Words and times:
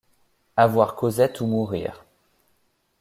Avoir 0.57 0.95
Cosette 0.95 1.41
ou 1.41 1.45
mourir. 1.45 2.05